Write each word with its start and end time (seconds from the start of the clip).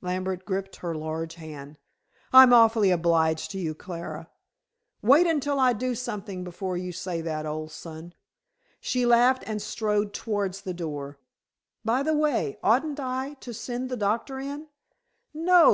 Lambert 0.00 0.46
gripped 0.46 0.76
her 0.76 0.94
large 0.94 1.34
hand. 1.34 1.78
"I'm 2.32 2.54
awfully 2.54 2.90
obliged 2.90 3.50
to 3.50 3.58
you, 3.58 3.74
Clara." 3.74 4.30
"Wait 5.02 5.26
until 5.26 5.60
I 5.60 5.74
do 5.74 5.94
something 5.94 6.42
before 6.42 6.78
you 6.78 6.90
say 6.90 7.20
that, 7.20 7.44
old 7.44 7.70
son," 7.70 8.14
she 8.80 9.04
laughed 9.04 9.44
and 9.46 9.60
strode 9.60 10.14
towards 10.14 10.62
the 10.62 10.72
door. 10.72 11.18
"By 11.84 12.02
the 12.02 12.16
way, 12.16 12.58
oughtn't 12.62 12.98
I 12.98 13.34
to 13.40 13.52
send 13.52 13.90
the 13.90 13.96
doctor 13.98 14.38
in?" 14.38 14.68
"No. 15.34 15.62